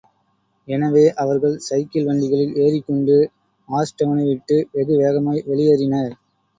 எனவே 0.67 1.03
அவர்கள் 1.15 1.57
சைக்கிள் 1.59 2.07
வண்டிகளில் 2.07 2.57
ஏறிக்கொண்டு 2.63 3.17
ஆஷ்டவுனை 3.69 4.27
விட்டு 4.27 4.57
வெகு 4.73 4.95
வேகமாய் 4.97 5.47
வெளியேறினர். 5.47 6.13